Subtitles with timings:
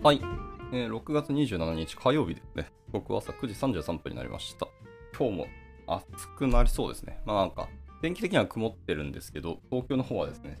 [0.00, 0.20] はい、
[0.72, 2.70] えー6月27日火曜日ですね。
[2.92, 4.68] 僕は朝9時33分になりました。
[5.18, 5.46] 今日も
[5.88, 7.20] 暑くなりそうですね。
[7.26, 7.68] まあなんか、
[8.00, 10.60] 天気的には曇ってるんですけど、東京の方はですね、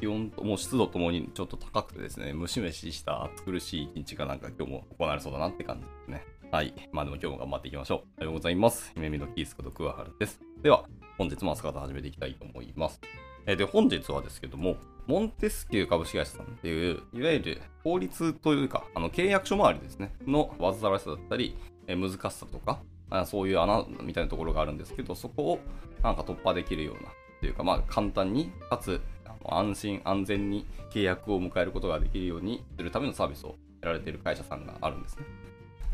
[0.00, 6.24] 気温ともう湿度ともにちょっと高くてですね、ムシムシした暑苦しい一日がなんか今日も行われそうだなって感じですね。
[6.50, 6.74] はい。
[6.90, 7.98] まあでも今日も頑張っていきましょう。
[8.16, 8.90] おはようございます。
[8.96, 10.40] 姫見のキースこと桑原です。
[10.64, 10.84] では、
[11.16, 13.00] 本日も朝方始めていきたいと思います。
[13.46, 25.58] えーで、本日はですけども、モンテスキュー株式会社さんっていう、いわゆる法律というか、あの契約書周りですね、の煩わしさだったり、え難しさとか、あそういう穴みたいなところがあるんですけど、そこを
[26.02, 29.00] なんか突破できるような、というか、まあ簡単に、かつ
[29.46, 35.24] 安心安全に契約を迎えることができるようにするためのサービスをやられている会社さんがあるんですね。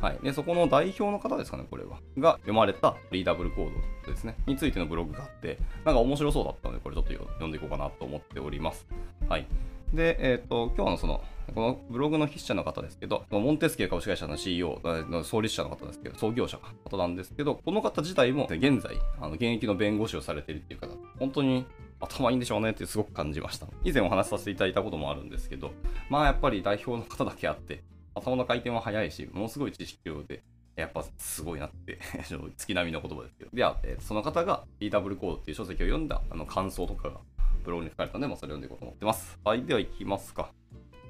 [0.00, 0.18] はい。
[0.22, 1.98] で、そこの代表の方ですかね、これは。
[2.18, 3.70] が読まれたリーダブルコー
[4.06, 4.36] ドですね。
[4.46, 8.86] についてのブログがあって、なんか面白そうだったので、これちょっと読んでいこうかなと思っております。
[9.28, 9.46] はい。
[9.92, 11.22] で、えっ、と、今日のその、
[11.54, 21.66] このブログの筆者の方ですけど、モンテスケ株式会社の CEO の創立者の方ですけど、創業者の方なんですけど、この方自体も現在、あの現役の弁護士をされているっていう方、本当に
[21.98, 23.66] 頭いいんでしょうねってすごく感じました。
[23.84, 25.72] 以前お話しさせていただいたこともあるんですけど、
[26.08, 27.82] まあやっぱり代表の方だけあって、
[28.14, 30.42] 頭の回転は速いし、ものすごい知識量で、
[30.76, 31.98] やっぱすごいなって、
[32.56, 33.50] 月並みの言葉ですけど。
[33.52, 37.20] では、えーその方が DW コードっていう書籍を読んだあの感想とかが
[37.64, 39.38] ブログに書かれたので、まあ、それを読んでいこうと思ってます。
[39.44, 40.52] はい、では行きますか。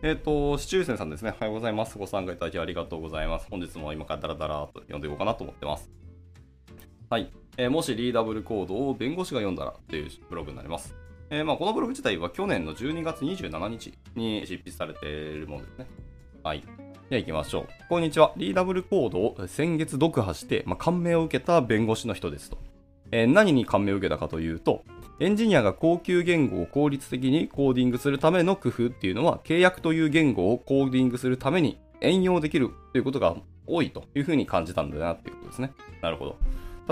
[0.02, 1.34] えっ、と、シチューセンさんですね。
[1.36, 1.98] おはようございます。
[1.98, 3.46] ご参加いただきありがとうございます。
[3.50, 5.90] 本日も今からダラダラと読んでいこうかなと思ってます。
[7.10, 7.30] はい。
[7.58, 10.96] えーもしリーダブルコードを弁護士が読んだらというブログになります。
[11.28, 15.86] えーまあ、このブログ自体は去年の12月27日に執筆されているものですね。
[16.42, 16.64] はい。
[17.10, 17.68] では行きましょう。
[17.88, 18.32] こんにちは。
[18.36, 22.58] リーダブルコードを先月読破して、まあ、感銘を受けた弁護士の人ですと。
[23.10, 24.84] えー何に感銘を受けたかというと、
[25.18, 33.34] エンジニアが高級言語を効率的にコーディングするための工夫っていうのは、契約という言語をコーディングするために援用できるということが
[33.66, 35.72] 多いというふうに感じたんだなっていうことですね。
[36.02, 36.36] なるほど。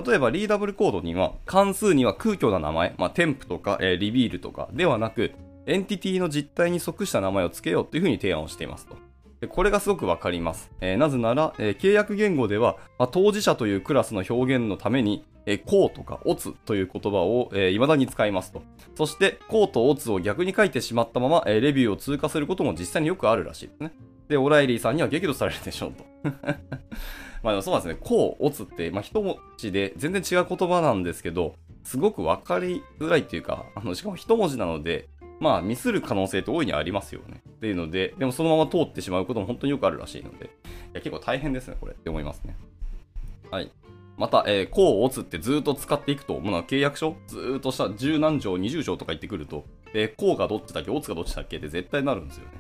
[0.05, 5.31] 例えば、リーダブルコードには、関数には空虚な名前、まあ、添付とか、えーリビールとかではなく、
[5.67, 9.08] エンティティの実態に即した名前を付けようというふうに提案をしていますと。
[9.41, 10.71] でこれがすごくわかります。
[10.81, 18.63] えーなぜなら、えー契約言語では、まあ、当事者というクラスの表現のために、えー、こうとか、おつという言葉を、えー未だに使いますと。
[18.97, 23.93] そして、こうとおつを逆に書いてしまったまま、えーレビューを通過することも実際によくあるらしいですね。
[24.29, 26.05] で、オライリーさんには激怒されるでしょうと。
[27.43, 28.01] まあでもそうなんですね。
[28.03, 35.09] こう、おつって、まあ一文字で全然違う言葉なんですけど、すごくわかりづらいっていうか、あの、しかも一文字なので、
[35.41, 37.43] まあ、ミスる可能性って大いにありますよね。
[37.49, 40.49] っていうので、でもそのまま通ってしまうことも本当によくあるらしいので、い
[40.95, 42.57] や結構大変ですね、これって思いますね。
[43.51, 43.71] はい。
[44.17, 47.15] また、えー、こう、おつってずっと使っていくと、もうなんか契約書？
[47.29, 51.59] ずっとした十何条、二十条とか言ってくると、えー、こうがどっちだっけ、おつがどっちだっけ？
[51.59, 52.51] って絶対なるんですよね。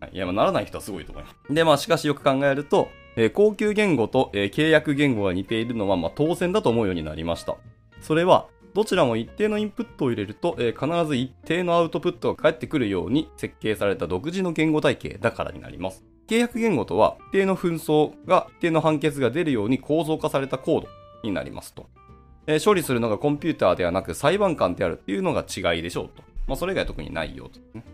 [0.00, 1.52] はい、いや、まあ、ならない人はすごいと思います。
[1.52, 7.56] で、まあ、しかしよく考えると、えー高級言語と、えー契約言語が似ているのは、まあ、当然だと思うようになりました。
[8.00, 16.04] それは、どちらも一定のインプットを入れると、えー必ず一定のアウトプットが返ってくるように設計された独自の言語体系だからになります。
[16.26, 20.88] 契約言語とは、一定の紛争が、一定の判決が出るように構造化されたコード
[21.22, 21.86] になりますと。
[22.48, 26.24] えー処理するのがコンピューターではなく裁判官であるっていうのが違いでしょうと。
[26.48, 27.84] まあ、それ以外特にないよと、ね。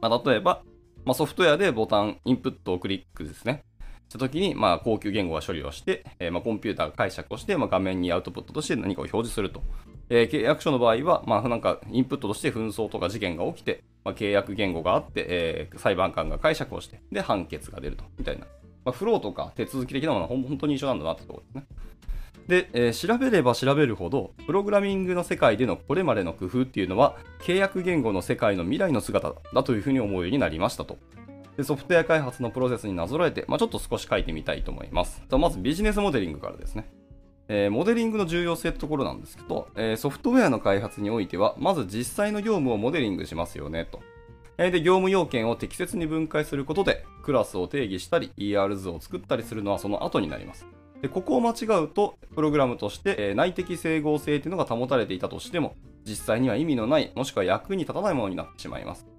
[0.00, 0.62] まあ、例えば、
[1.04, 3.64] まあ、ソフトウェアでボタン、インプットをクリックですね。
[4.12, 9.62] したときに、まあ、高級言語が処理をして、えーまあ、コンピューターが解釈をして、まあ、画面にアウトプットとして何かを表示すると。
[10.10, 18.04] えー契約書の場合は、まあ、なんか、インプットとして紛争とか事件が起きて、まあ、契約言語があって、えー裁判官が解釈をして、で、判決が出ると。
[18.18, 18.46] みたいな。
[18.84, 21.66] まあ、フローとか手続き的なものは本当に一緒なんだなってところですね。
[22.48, 30.98] で、えー調べれば調べるほど、プログラミングの世界でのこれまでの工夫っていうのは、契約言語の世界の未来の姿だというふうに思うようになりましたと。
[31.56, 35.22] でソフトウェア開発のプロセスになぞらえて、まあ、ちょっと少し書いてみたいと思います。
[35.30, 36.90] まずビジネスモデリングからですね。
[37.48, 44.00] えーモデリングの重要性ってところなんですけど、えーソフトウェアの開発においては、まず実際の業務をモデリングしますよねと。
[44.58, 50.66] えーで、業務要件を適切に分解することで、クラスを定義したり、ER 図を作ったりするのはその後になります。
[51.02, 59.11] でここを間違うと、プログラムとして、えー内的整合性というのが保たれていたとしても、実際には意味のない、もしくは役に立たないものになってしまいます。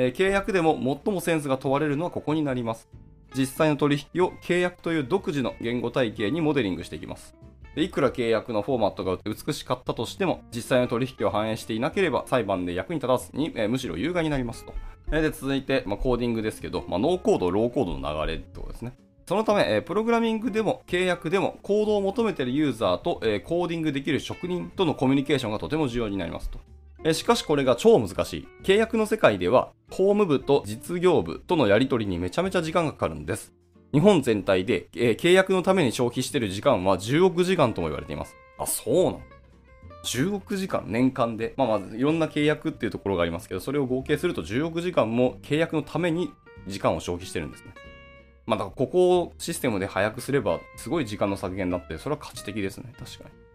[0.00, 2.88] えー契約でも最もセンスが問われるのはここになります。
[3.36, 7.34] 実際の取引を契約という独自の言語体系にモデリングしていきます。
[7.74, 14.72] でいくら契約のフォーマットが美しかったとしても、実際の取引を反映していなければ裁判で役に立たずに、えーむしろ有害になりますと。
[15.10, 18.92] えで続いて、まあ、コーディングですけど、まあ、ノーコード、ローコードの流れってことですね。
[19.26, 26.60] そのため、えープログラミングでも契約でもコードを求めているユーザーと、えーコーディングできる職人とのコミュニケーションがとても重要になりますと。
[27.12, 28.48] しかしこれが超難しい。
[28.64, 33.52] 契約の世界では、法務部と実業部とのやり取りにめちゃめちゃ時間がかかるんです。
[33.92, 38.34] 日本全体で、えー、契約のために消費している時間は10億時間とも言われています。
[38.58, 39.20] あ、そうなの
[40.04, 41.54] ?10 億時間年間で。
[41.56, 46.30] まあまずいろんな契約っていうところがありますけど、それを合計すると10億時間も契約のために
[46.66, 47.72] 時間を消費してるんですね。
[48.44, 52.92] まあだからここをシステムで早くすればすごい時間の削減になって、それは価値的ですね。
[52.98, 53.47] 確かに。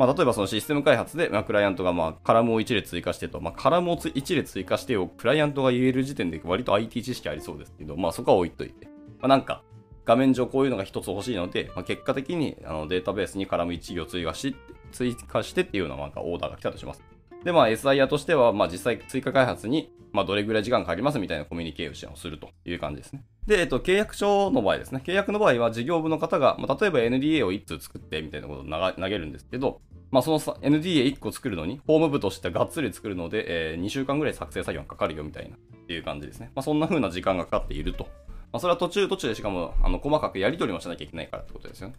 [0.00, 8.86] まあ、例えばそのシステム開発で、まあ、クライアントがまあカラムを1列追加してと、まあ、カラムを1列追加してをクライアントが言える時点で割と IT 知識ありそうですけど、まあ、そこは置いといて。
[8.86, 9.62] まあ、なんか、
[10.06, 14.56] 画面上こういうのが一つ欲しいので、まあ、結果的にあのデータベースにカラム1行追加し
[14.90, 17.02] 追加してっていうようななんかオーダーが来たとします。
[17.44, 23.22] で、まあ、SIR としては、まあ、実際追加開発に、まあ、どれぐらい時間かかりますみたいなコミュニケーションをするという感じですね。
[23.46, 25.02] で、えっと、契約書の場合ですね。
[25.04, 29.80] 契約の場合は事業部の方が、まあ、例えば NDA を1通作ってみたいなことを投げるんですけど、
[30.10, 36.50] まあ、その NDA1 個作るのに、法務部としてがっつり作るので、えー、2週間ぐらい作成作業がかかるよみたいな、っていう感じですね。
[36.54, 38.04] まあ、そんな風な時間がかかっていると。
[38.52, 41.94] まあ、それは途中途中でしかも、あの、細かくやり取りもしなきゃいけないからってことですよね。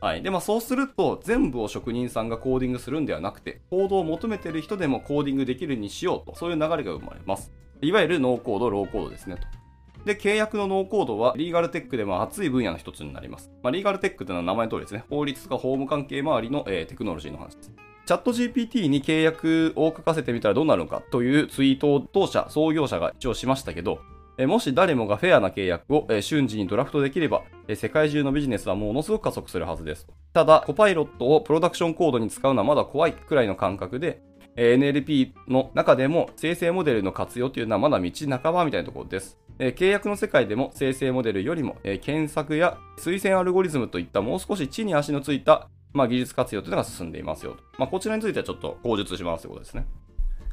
[0.00, 0.22] はい。
[0.22, 7.52] で、まあ、そうすると、全部を職人さんがコーディングするんではなくて、コードを求めてる人でもコーディングできるにしようと、そういう流れが生まれます。
[7.82, 9.65] いわゆるノーコード、ローコードですね、と。
[10.06, 13.50] で、契約のノーコードは、リーガルテックでも熱い分野の一つになります。
[13.64, 15.04] まあ、リーガルテックというのは名前の通りですね。
[15.10, 17.72] 法律とか法務関係周りの、えー、テクノロジーの話です。
[18.06, 23.98] チャット GPT に契約を書かせてみたらどうなるのかというツイートを当社、創業者が一応しましたけど、
[24.38, 27.42] もし誰もがフェアな契約を瞬時にドラフトできれば、
[27.74, 30.06] 世界中のビジネスはものすごく加速するはずです。
[30.32, 34.22] ただ、コパイロットをプロダクションコードに使うのはまだ怖いくらいの感覚で、
[34.54, 38.10] NLP の中でも生成モデルの活用というのはまだ道
[38.40, 39.36] 半ばみたいなところです。
[39.58, 47.64] 契約の世界でも生成モデルよりも検索や推薦アルゴリズムといったもう少し地に足のついたまあ、技術活用というのが進んでいますよと。
[47.78, 49.86] まあ、こちらについてはちょっと口述しますということですね。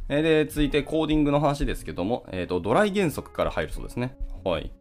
[0.08, 4.16] えで、続いてコーディングの話ですけども、えっ、ー、と、ドライ原則から入るそうですね。
[4.46, 4.72] はい。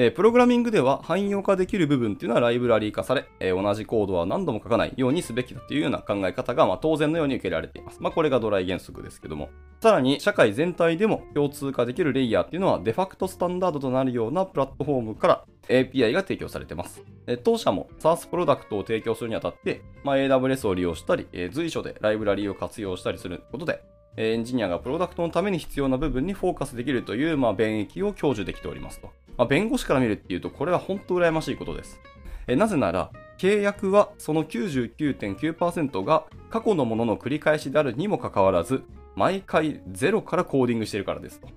[0.00, 8.00] えー、プログラミングでは汎用化できる部分っていうのはライブラリー化され、えー、同じコードは何度も書かないようにすべきだというような考え方が、まあ、当然のように受けられています。
[8.00, 9.48] まあ、これがドライ原則ですけども。
[9.80, 17.02] さらに、社会全体でも共通化できるレイヤーっていうのはデファクトスタンダードとなるようなプラットフォームから API が提供されています。
[17.26, 23.82] え、当社も SaaS プロダクトを提供するにあたって、まあ、AWS を利用したり、え、随所でライブラリーを活用したりすることで、
[24.16, 29.10] エンジニアがプロダクトのために必要な部分にフォーカスできるという、まあ、弁益を享受できておりますと。
[29.38, 32.00] まあ、弁護士から見るっていうと、これは本当羨ましいことです。
[32.48, 38.82] えなぜなら、契約はその99.9%が過去のものの繰り返しであるにもかかわらず、
[39.14, 41.48] 毎回ゼロからコーディングしてるからですと。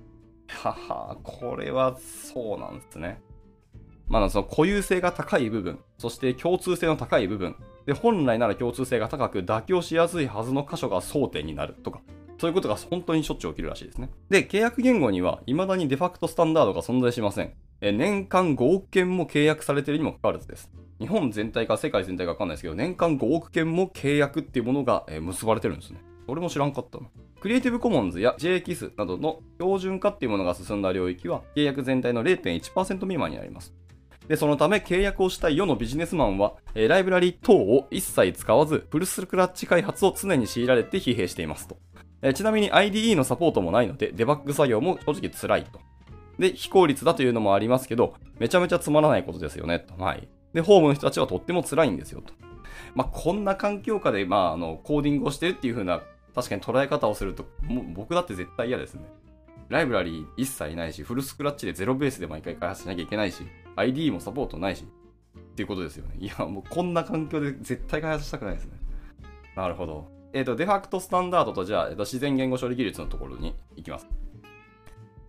[0.47, 3.19] はは、これはそうなんですね。
[4.07, 7.55] まあ、その固有性が高い部分、そして共通性の高い部分、
[7.85, 12.01] で、本来なら共通性が高く妥協しやすいはずの箇所が争点になるとか、
[12.37, 14.09] そういうことが本当にしょっちゅう起きるらしいですね。
[14.29, 17.53] で、契約言語には未だにデファクトスタンダードが存在しません。
[17.81, 20.71] 年間5億件も契約されているにもかかわらずです。
[20.99, 25.99] 日本全体か世界全体かわかんないですけど、年間5億件も契約っていうものが、結ばれてるんですね。
[26.27, 27.05] 俺も知らんかったな。
[27.39, 33.73] クリエイティブコモンズや JKIS などの標準化っていうものが進んだ領域は契約全体の0.1%未満になります。
[34.27, 41.77] で、そのため契約をしたい世のビジネスマンは、ライブラリ等を一切使わず、フルスクラッチ開発を常に強いられて疲弊していますと。
[42.35, 45.79] ちなみに IDE のサポートもないので、デバッグ作業も正直辛いと。
[46.41, 50.03] で、非効率だというのもありますけど、めちゃめちゃつまらないことですよね、と。
[50.03, 50.27] はい。
[50.53, 52.33] で、ホームの人たちはとっても辛いんですよ、と。
[52.95, 56.01] まあ、こんな環境下で、まあ、あの、コーディングをしてるっていう風な、
[56.33, 59.03] 確かに捉え方をすると、もう僕だって絶対嫌ですね。
[59.69, 63.43] ライブラリー一切ないし、フルスクラッチでゼロベースで毎回開発しなきゃいけないし、
[63.75, 64.83] ID もサポートないし、
[65.37, 66.15] っていうことですよね。
[66.19, 68.71] いや、もうこんな環境で絶対開発したくないですね。
[69.55, 70.07] なるほど。
[70.33, 74.07] えっ、ー、と、デファクトスタンダードとじゃあ、えーと、自然言語処理技術のところに行きます。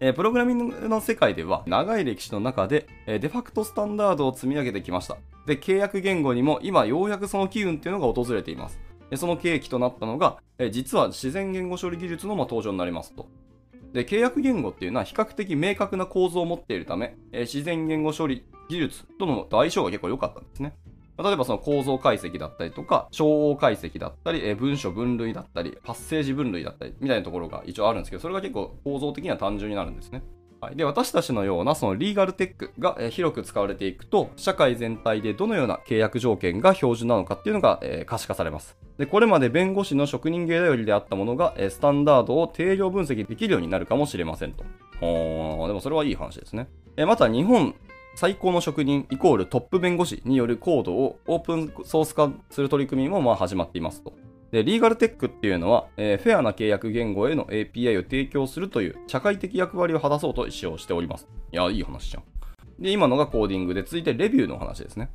[0.04, 5.16] え、プログラミングの世界では長い歴史の中で、え、デファクトスタンダードを積み上げてきました。
[5.46, 8.80] で、契約言語にも今ようやくその機運っていうのが訪れています。
[9.10, 13.28] でその契機となったのが、え、実は自然言語処理技術のま登場になりますと。
[13.92, 20.74] で、契約言語っていうのは比較的明確な構造を持っているため、え自然言語処理技術との相性が結構良かったんですね。
[21.18, 30.22] 例えばその構造解析だったりとか、小応解析だったり、え文書分類だったり、パッセージ分類だったり、みたいなところが一応あるんですけど、それが結構構造的には単純になるんですね。
[30.62, 38.76] はい、で私たちのようなそのリーガルテックが広く使われていくと、社会全体でどのような契約条件が標準なのかっていうのが、え可視化されます。
[38.96, 44.64] でこれまで弁護士の職人芸頼りであったものが、えスタンダードを定量分析できるようになるかもしれませんと。
[45.00, 46.68] ほー、でもそれはいい話ですね。
[46.96, 47.74] えまた日本
[48.14, 54.12] 最高の職人イコールトップ弁護士によるコードをオープンソース化する取り組みもまあ始まっていますと。
[54.50, 61.26] で、リーガルテックっていうのは、えー、フェアな契約言語への API を提供するという社会的役割を果たそうと使用しております。
[61.52, 62.24] いや、いい話じゃん。
[62.78, 65.10] で、今のがコーディングで、続いてレビューの話ですね。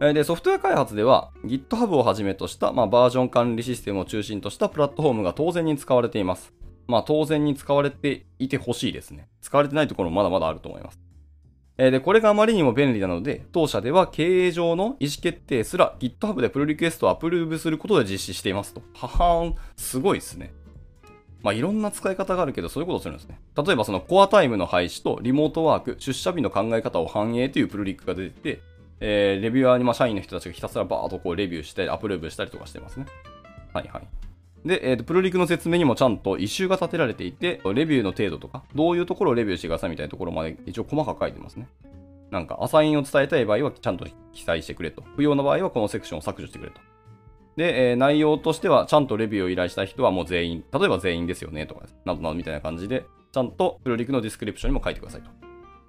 [0.00, 6.52] で、ソフトウェア開発では GitHub をはじめとした、まあ、バージョン管理システムを中心としたプラットフォームが当然に使われています。
[6.88, 9.28] まあ当然に使われていてほしいですね。
[9.40, 10.98] 使われてないところもまだまだあると思います。
[11.90, 18.82] で、これがあまりにも便利なので、当社では経営上の意思決定すら GitHub でプルリクエストをアプローブすることで実施していますと。
[18.92, 20.52] ははーん、すごいですね。
[21.42, 23.40] まあ、いろんな使い方があるけど、そういうことをするんですね。
[23.56, 28.60] 例えば、そのコアタイムの廃止とリモートワーク、出社日の考え方を反映というプルリックが出てて、
[29.00, 33.06] えー、レビュアーにま社員の人たちがひたすらバーっとこうレビューしてアプローブしたりとかしてますね。
[33.72, 34.19] はいはい。
[34.64, 41.68] で、えーと、プルリクの説明にもちゃんと一章が立てられていて、レビューの程度とか、どういうところをレビューしてくださいみたいなところまで一応細かく書いてますね。
[42.30, 45.02] なんか、アサインを伝えたい場合はちゃんと記載してくれと。
[45.16, 46.80] 不要な場合はこのセクションを削除してくれと。
[47.56, 55.39] で、えー、内容としては、ちゃんとレビューを依頼した人はもう全員、例えば全員ですよねとか、などなどみたいな感じで、ちゃんとプルリクの description にも書いてくださいと。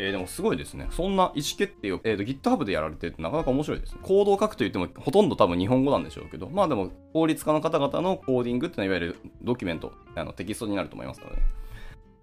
[0.02, 0.88] えー、でもすごいですね。
[0.90, 4.00] そんな意思決定を、えーと、GitHub でやられてるってなかなか面白いですね。
[4.02, 11.44] コードを書くと言っても、ほとんど多分日本語なんでしょうけど、まあでも、法律家の方々のコーディングっていうのは、いわゆるドキュメント、あのテキストになると思いますから、ね、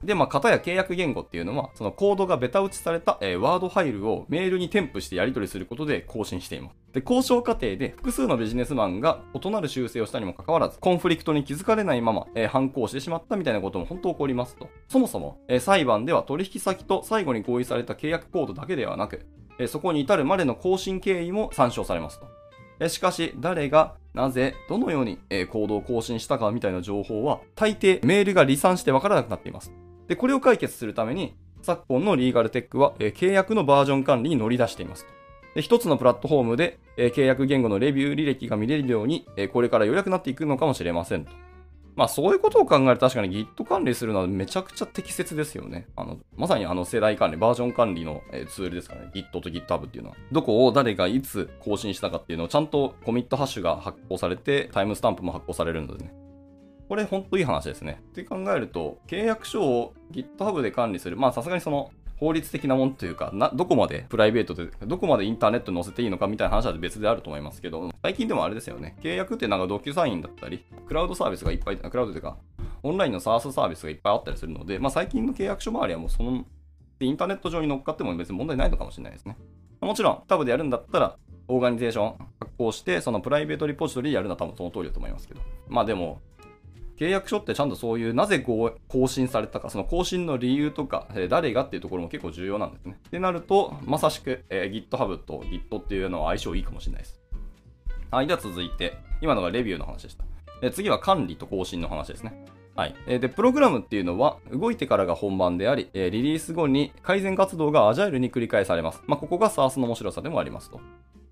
[0.05, 6.77] で、まあ、型や契約言語っていうのは、そのコードがベタ打ちされた、えー、ワードファイルをメールに添付してやり取りすることで更新しています。
[6.93, 14.69] で、交渉過程で複数のビジネスマンが異なる修正をしたにもかかわらず、コンフリクトに気づかれないまま、えー、反抗してしまったみたいなことも本当起こりますと。
[14.89, 19.27] そもそも、えー、裁判では取引先と最後に合意された契約コードだけではなく、
[19.59, 22.27] えー、そこに至るまでの更新経緯も参照されますと。
[22.81, 29.73] えしかし、誰が、なぜ、どのように、えコードを更新したかみたいな情報は、大抵メールが離散してわからなくなっています。
[30.09, 35.07] で、これを解決するために、昨今のリーガルテックは、え、契約のバージョン管理に乗り出しています
[35.55, 35.63] で。
[35.63, 41.33] 一つのプラットフォームで、え、契約言語のレビュー履歴が見れるように、え、これからようやくなっていくのかもしれませんと。
[41.99, 45.89] まあそういうことを考えると確かに Git 管理するのはめちゃくちゃ適切ですよね。
[45.97, 49.11] あの、まさにあの世代管理、バージョン管理の、ツールですからね。
[49.13, 50.17] Git と GitHub っていうのは。
[50.31, 56.13] どこを誰がいつ更新したかっていうのをちゃんとコミットハッシュが発行されて、タイムスタンプも発行されるのでね。
[56.89, 58.01] これほんといい話ですね。
[58.11, 61.17] って考えると、契約書を GitHub で管理する。
[61.17, 68.97] まあさすがにその法律的なもんというかな、どこまでプライベートで、どこまでインターネットに載せていいのかみたいな話は別であると思いますけど、最近でもあれですよね。
[69.03, 72.37] 契約ってなんかドキュサインだったり、クラウドサービスがいっぱい、クラウドというか、
[72.83, 76.45] オンラインの SARS サービスがいっぱいあったりするので、まあ最近の契約書周りはもうその、
[77.01, 79.37] インターネット上に乗っかっても別に問題ないのかもしれないですね。
[79.81, 81.17] もちろん、タブでやるんだったら、
[81.47, 85.41] オーガニゼーション発行して、そのプライベートリポジトリでやるのは多分その通りだと思いますけど。
[85.69, 86.21] まあでも、
[86.99, 92.99] 契約書ってちゃんとそういうなぜ更新されたか、その更新の理由とか、え誰がっていうところも結構重要なんですね。
[93.09, 97.21] ってなると、まさしく、え、GitHub と Git っていうのは相性いいかもしれないです。
[98.11, 100.25] はい、では続いて、今のがレビューの話でした。
[100.61, 102.45] え次は管理と更新の話ですね。
[102.75, 102.95] はい。
[103.07, 109.03] で、プログラムっていうのは、動いてからが本番であり、リリース後に改善活動がアジャイルに繰り返されます。
[109.07, 110.81] まあ、ここが SARS の面白さでもありますと。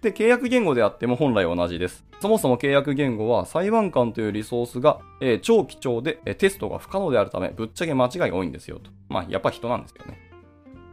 [0.03, 2.05] で、契約言語であっても本来同じです。
[2.21, 8.91] そもそも契約言語は裁判官というリソースが、えー、超貴重で、えー、テストが不可能であるため、ぶっちゃけ間違いが多いんですよと。
[9.09, 10.19] まあ、やっぱ人なんですよね。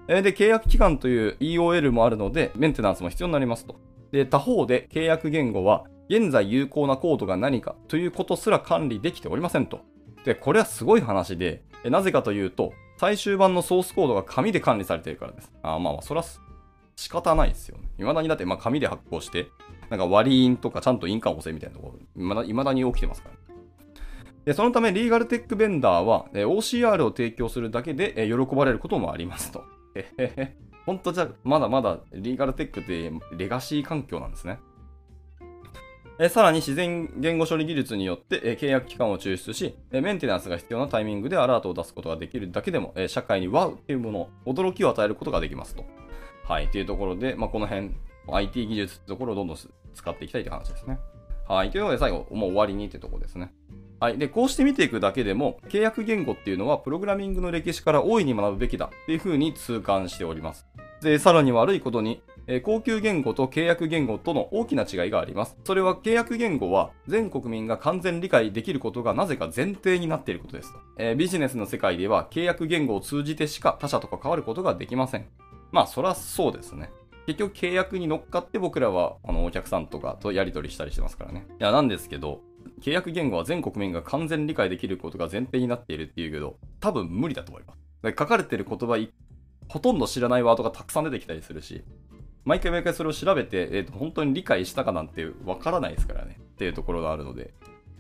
[0.07, 3.75] えー、で、契約期間という EOL もあるので、メンテナンスも必要になりますと。
[4.11, 9.79] で、他方で契約言語は、現在有効なコードが何かということすら管理できておりませんと。
[10.25, 15.51] で、これはすごい話で、えなぜかというと、最終版のソースコードが紙で管理されているからです。
[15.63, 16.41] あまあまあ、そらす
[16.95, 17.89] 仕方ないですよね。
[17.97, 19.47] 未だにだってまあ紙で発行して、
[19.89, 23.35] なんか割り印とかちゃんと印鑑を押せみたいなところ、未だだに起きてますから、
[24.45, 29.63] で、そのためリーガルテックベンダーは、え OCR を提供するだけで、え喜ばれることもありますと。
[29.95, 30.55] へへへ。
[30.85, 34.59] ほんとじゃ、まだまだリーガルテックってレガシー環境なんですね。
[36.19, 45.85] えさらに自然言語処理技術によって、え契約期間を抽出し、えメンテナンスが必要なタイミングでアラートを出すことができるだけでも、え社会にワウっていうもの、驚きを与えることができますと。
[46.43, 47.91] はい、というところで、まあ、この辺、
[48.31, 50.99] IT 技術ってところをどんどん使っていきたいという話ですね。
[51.47, 53.53] はい、ということで最後、もう終わりにってところですね。
[53.99, 54.17] はい。
[54.17, 60.67] で、こうして見ていくだけでも、契約言語っていうのは、プログラミングの歴史から大いに学ぶべきだっていうふうに痛感しております。
[61.01, 65.57] で、さらに悪いことに、えー、高級言語と契約言語との大きな違いがあります。
[65.63, 70.73] それは契約言語は全国民が完全理解できることがなぜか前提になっていることです。
[70.97, 75.25] えー、ビジネスの世界では契約言語を通じてしか他者と関わることができません。
[75.73, 76.91] まあ、そらそうですね。
[77.25, 81.47] 結局契約に乗っかって僕らはあのお客さんとかとやり取りしたりしてますからね。
[81.59, 82.41] いや、なんですけど、
[82.79, 87.79] 契約言語は全国民が完全理解できることが前提になっているっていうけど、多分無理だと思います。
[88.17, 89.03] 書かれてる言葉、
[89.67, 91.83] ほとんど知らないワードがたくさん出てきたりするし、
[92.45, 96.37] 毎回毎回それを調べて、えーと、本当に理解したかなんてわからないですからね。
[96.39, 97.53] っていうところがあるので、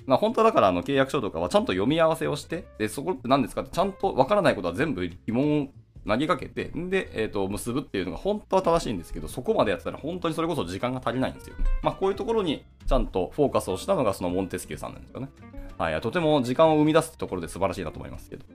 [0.05, 5.67] まあ、本当はだからあの契約書とかはちゃんと読み合わせをして、で、そこって何ですかってちゃんとわからないことは全部疑問を
[6.07, 11.65] 投げかけて、で、えっ、ー、と、結ぶっていうのが本当は正しいんですけど、そこまでやってたら本当にそれこそ時間が足りないんですよね。
[11.81, 15.29] まあ、こういうところにちゃんとフォーカスをしたのがそのモンテスキューさんなんですよね。
[15.77, 18.45] はい、とても時間を生み出すところで素晴らしいなと思いますけど。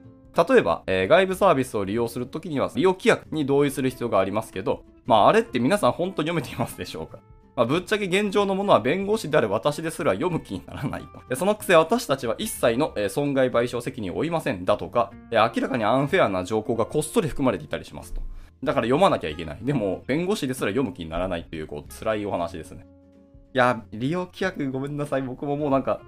[0.47, 7.19] 例えば、えー、外部サービスを利用するときには、利用規約に同意する必要がありますけど、まあ、あれって皆さん本当に読めていますでしょうか？
[7.59, 11.35] まあ、ぶっちゃけ現状のものは弁護士である私ですら読む気にならないと。
[11.35, 18.23] そのくせ私たちは一切の損害賠償責任を負いませんだとか、明らかにアンフェアな条項がこっそり含まれていたりしますと。
[18.63, 19.59] だから読まなきゃいけない。
[19.61, 22.87] でも、弁護士ですら読む気にならないという、こう、辛いお話ですね。
[23.53, 25.23] いや、利用規約ごめんなさい。
[25.23, 26.01] 僕ももうなんか、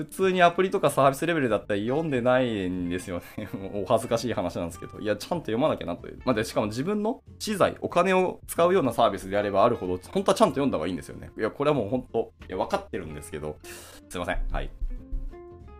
[0.00, 3.48] 普通にアプリとかサービスレベルだったら読んでないんですよね。
[3.74, 4.98] お恥ずかしい話なんですけど。
[4.98, 6.18] いや、ちゃんと読まなきゃなという。
[6.24, 11.30] まあ、で、しかも自分の資材、お金を使うようなサービスであればあるほど、本当はちゃんと読んだ方がいいんですよね。
[11.36, 13.58] いや、これはもう本当、いや、分かってるんですけど、
[14.08, 14.38] すいません。
[14.50, 14.70] はい。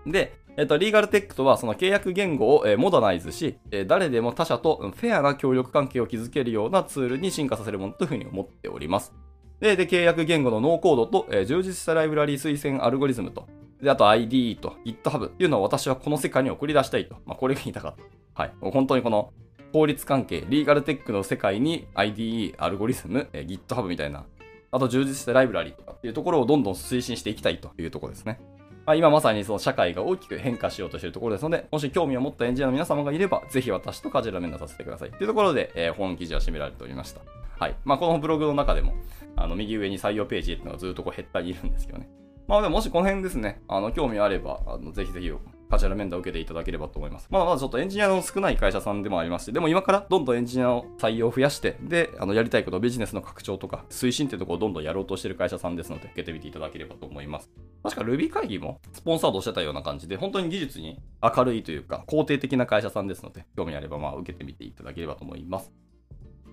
[0.07, 9.15] で、えっと、リーガルテックとはその契約言語を、えー、モダナイズし、えー、誰でも他社とフェアな協力関係を築けるようなツールに進化させるものというふうに思っております。
[9.61, 13.47] で、で契約言語のノーコードと、えー、充実したライブラリー推薦アルゴリズムと、
[13.83, 17.17] で、あと ID と GitHub っていうのを私はこの世界に送り出したいと。
[17.25, 17.95] まあ、これが言いたかっ
[18.35, 18.43] た。
[18.43, 18.53] はい。
[18.61, 19.33] 本当にこの
[19.73, 24.25] 法律関係、リーガルテックの世界に IDE、アルゴリズム、え GitHub みたいな、
[24.73, 28.41] あと充実したライブラリとかっていうところをどんどん推進していきたいというところですね。
[28.87, 35.11] まあ、今まさにその社会が大きく変化しようとしているところですので、もし興味を持ったエンジニアの皆様がいれば、ぜひ私とカジュアル面談させてください。
[35.11, 37.21] というところで、えー、本記事は締められておりました。
[37.59, 37.77] はい。
[37.85, 38.95] まあ、このブログの中でも、
[39.37, 42.09] あの、右上に採用ページっていうのがずっとこうヘッダーにいるんですけどね。
[42.51, 45.31] まあでももしこの辺ですね、あの、興味あれば、あのぜひぜひ
[45.71, 47.29] カジュアル面談を受けていただければと思います。
[47.31, 57.49] まだまだちょっとエンジニアの少ない会社さんでもありまして、でも今からどんどんエンジニアの採用を増やして、で、あの、やりたいこと、ビジネスの拡張とか、推進っていうところをどんどんやろうとしてる会社さんですので、受けてみていただければと思います。
[57.85, 65.71] 確か Ruby 会議もスポンサードしてたような感じで、本当に技術に明るいというか、肯定的な会社さんですので、興味あればまあ受けてみていただければと思います。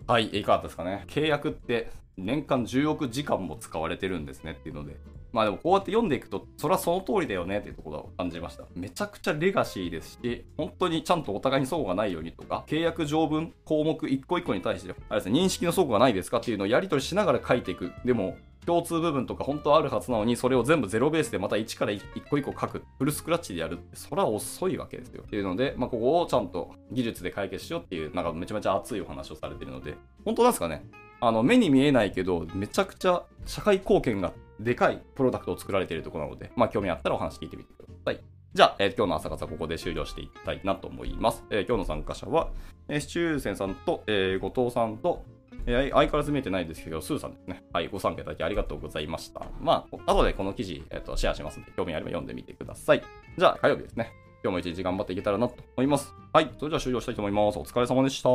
[0.07, 1.03] はい、いかがですかね。
[1.07, 4.95] 契約って年間10億時間も使われてるんですねっていうので、
[5.33, 8.63] まあでもこうやって読んでいくと、それはその通りだよねっていうところを感じました。
[8.73, 17.91] めちゃくちゃレガシーですし、本当にちゃんとお互いに相互がないようにとか、契約条文、項目一個一個に対して、あれですね、認識の相互がないですかっていうのをやり取りしながら書いていく。
[18.05, 18.37] でも、
[18.67, 22.83] 共通部分とか本当はあるはずなのに、それを全部ゼロベースでまた1から1個1個書く。
[22.99, 25.23] フルスクラッチでやるって、それは遅いわけですよ。
[25.25, 30.83] っていうので、まあ、ここをちゃんと技術で解決しようっていう、なんかめちゃめちゃ熱いお話をされてるので、本当なんですかね
[31.21, 38.19] あの、目に見えないけど、めちゃくちゃ社会貢献がでかいプロダクトを作られているところなので、まあ、興味あったらお話聞いてみてください。
[38.53, 41.43] じゃあ、えー、今日の朝活はここで終了していきたいなと思います。
[41.49, 42.49] えー、今日の参加者は、
[42.87, 45.23] えー、シチューセンさんと、えー、後藤さんと、
[45.69, 47.61] えー、相変わらず見えてないですけど、スーさんですね。
[47.73, 49.45] はい、ご参加いただきありがとうございました。
[49.59, 53.03] まあ、後でこの記事、えーと、シェアしますので、興味あれば読んでみてください。
[53.37, 54.13] じゃあ、火曜日ですね。
[54.43, 56.13] 今日も一日頑張っていけたらなと思います。
[56.31, 57.59] はい、それでは終了したいと思います。
[57.59, 58.29] お疲れ様でした。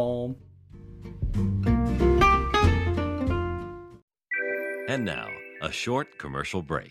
[4.92, 5.24] And now,
[5.62, 6.90] a short commercial break.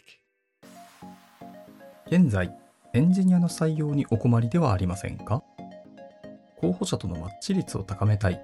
[2.08, 2.52] 現在、
[2.96, 5.44] エンジニアの採用にお困りではありませんか？
[6.58, 8.44] 候補者とのマッチ率を高めたい、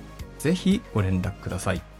[0.41, 1.90] ぜひご連絡ください。